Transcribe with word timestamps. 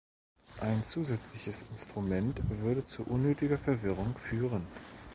Ein 0.61 0.83
zusätzliches 0.83 1.63
Instrument 1.69 2.39
würde 2.63 2.83
zu 2.87 3.03
unnötiger 3.03 3.59
Verwirrung 3.59 4.15
führen. 4.17 4.67